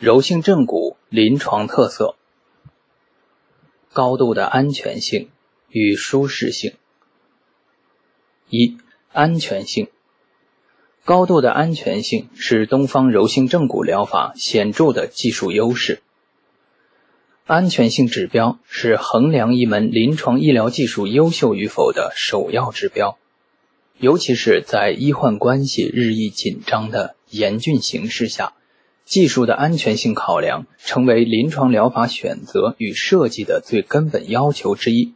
[0.00, 2.14] 柔性正骨临床特色：
[3.92, 5.28] 高度的安全性
[5.70, 6.74] 与舒适性。
[8.48, 8.78] 一、
[9.12, 9.88] 安全性。
[11.04, 16.00] 高度的安全性是东方柔性正骨疗法显著的技术优势。
[17.44, 23.18] 安全性指标是衡量一门临床医疗技术优秀与否的首要指标，
[23.96, 28.52] 尤其是在医患关系日益紧张的严峻形势下。
[29.08, 35.14] 技术的安全性考量成为临床疗法选择与设计的最根本要求之一。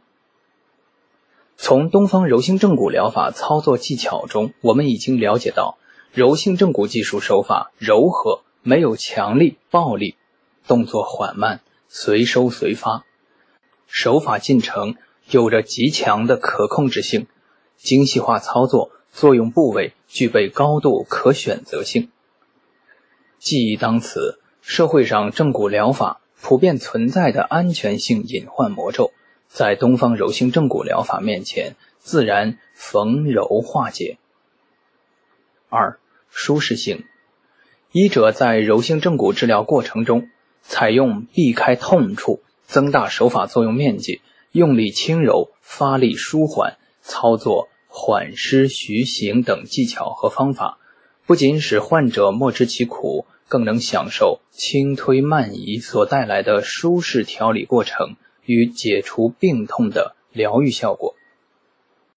[1.57, 5.77] 从东方柔性正骨疗法操作技巧中，我们已经了解到，
[6.11, 10.15] 柔性正骨技术手法柔和，没有强力、暴力，
[10.67, 13.05] 动作缓慢，随收随发，
[13.85, 14.95] 手法进程
[15.29, 17.27] 有着极强的可控制性，
[17.77, 22.09] 精细化操作，作用部位具备高度可选择性。
[23.43, 29.11] 记忆当此，社会上正骨疗法普遍存在的安全性隐患魔咒，
[29.49, 34.17] 在东方柔性正骨疗法面前自然逢柔化解。
[35.67, 37.03] 二、舒适性，
[37.91, 40.29] 医者在柔性正骨治疗过程中，
[40.61, 44.21] 采用避开痛处、增大手法作用面积、
[44.53, 50.77] 用力轻柔、发力舒缓、操作缓施徐行等技巧和方法，
[51.25, 53.25] 不仅使患者莫知其苦。
[53.53, 61.13] 更能享受轻推慢移所带来的舒适调理过程与解除病痛的疗愈效果。